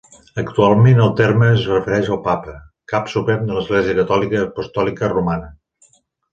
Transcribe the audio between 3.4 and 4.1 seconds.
de l'Església